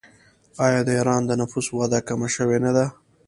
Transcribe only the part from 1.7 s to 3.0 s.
وده کمه شوې نه ده؟